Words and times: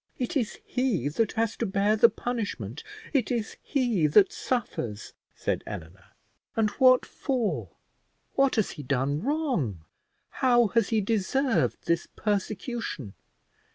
"It 0.17 0.35
is 0.35 0.57
he 0.65 1.09
that 1.09 1.33
has 1.33 1.55
to 1.57 1.65
bear 1.67 1.95
the 1.95 2.09
punishment; 2.09 2.83
it 3.13 3.29
is 3.31 3.55
he 3.61 4.07
that 4.07 4.31
suffers," 4.33 5.13
said 5.35 5.63
Eleanor; 5.67 6.05
"and 6.55 6.71
what 6.81 7.05
for? 7.05 7.69
what 8.33 8.55
has 8.55 8.71
he 8.71 8.81
done 8.81 9.21
wrong? 9.21 9.85
how 10.41 10.69
has 10.69 10.89
he 10.89 11.01
deserved 11.01 11.85
this 11.85 12.07
persecution? 12.15 13.13